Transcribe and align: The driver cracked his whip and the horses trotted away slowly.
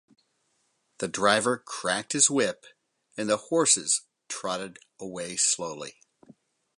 The 0.97 1.07
driver 1.07 1.59
cracked 1.59 2.13
his 2.13 2.27
whip 2.27 2.65
and 3.15 3.29
the 3.29 3.37
horses 3.37 4.01
trotted 4.29 4.79
away 4.99 5.35
slowly. 5.37 5.93